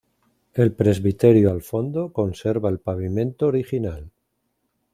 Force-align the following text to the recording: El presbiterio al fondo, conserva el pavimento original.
El 0.55 0.71
presbiterio 0.71 1.51
al 1.51 1.61
fondo, 1.61 2.11
conserva 2.11 2.69
el 2.71 2.79
pavimento 2.79 3.45
original. 3.45 4.09